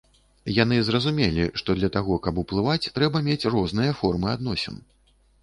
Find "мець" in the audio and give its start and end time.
3.29-3.49